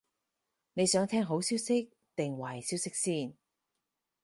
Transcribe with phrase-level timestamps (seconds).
[0.73, 3.35] 你想聽好消息定壞消息先？